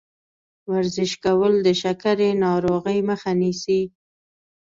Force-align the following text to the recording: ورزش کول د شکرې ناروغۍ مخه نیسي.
ورزش 0.71 1.11
کول 1.23 1.53
د 1.65 1.67
شکرې 1.81 2.29
ناروغۍ 2.43 2.99
مخه 3.09 3.31
نیسي. 3.39 3.81